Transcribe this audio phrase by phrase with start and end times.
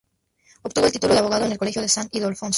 [0.63, 2.49] Obtuvo el título de abogado en el Colegio de San Ildefonso.